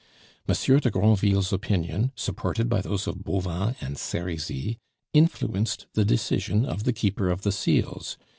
Monsieur 0.47 0.79
de 0.79 0.89
Granville's 0.89 1.53
opinion, 1.53 2.11
supported 2.15 2.67
by 2.67 2.81
those 2.81 3.05
of 3.05 3.23
Bauvan 3.23 3.75
and 3.79 3.99
Serizy, 3.99 4.79
influenced 5.13 5.85
the 5.93 6.03
decision 6.03 6.65
of 6.65 6.85
the 6.85 6.91
Keeper 6.93 7.29
of 7.29 7.43
the 7.43 7.51
Seals. 7.51 8.17